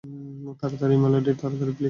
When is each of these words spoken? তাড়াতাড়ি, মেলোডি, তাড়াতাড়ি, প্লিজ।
তাড়াতাড়ি, 0.59 0.95
মেলোডি, 0.97 1.31
তাড়াতাড়ি, 1.41 1.73
প্লিজ। 1.73 1.79